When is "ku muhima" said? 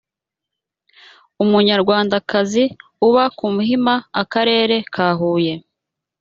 3.37-3.93